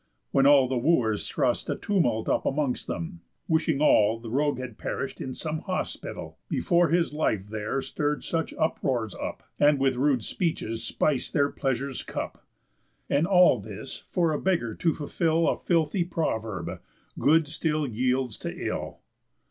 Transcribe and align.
When 0.31 0.47
all 0.47 0.67
the 0.67 0.79
Wooers 0.79 1.29
thrust 1.29 1.69
A 1.69 1.75
tumult 1.75 2.27
up 2.27 2.43
amongst 2.47 2.87
them, 2.87 3.21
wishing 3.47 3.81
all 3.81 4.17
The 4.19 4.31
rogue 4.31 4.57
had 4.57 4.79
perish'd 4.79 5.21
in 5.21 5.35
some 5.35 5.59
hospital, 5.59 6.39
Before 6.49 6.87
his 6.87 7.13
life 7.13 7.49
there 7.49 7.83
stirr'd 7.83 8.23
such 8.23 8.51
uproars 8.55 9.13
up, 9.13 9.43
And 9.59 9.77
with 9.77 9.97
rude 9.97 10.23
speeches 10.23 10.83
spice 10.83 11.29
their 11.29 11.51
pleasures' 11.51 12.01
cup. 12.01 12.43
And 13.11 13.27
all 13.27 13.59
this 13.59 14.05
for 14.09 14.31
a 14.31 14.41
beggar 14.41 14.73
to 14.73 14.95
fulfill 14.95 15.47
A 15.47 15.55
filthy 15.55 16.03
proverb: 16.03 16.81
_Good 17.19 17.45
still 17.45 17.85
yields 17.85 18.37
to 18.39 18.51
ill. 18.51 19.01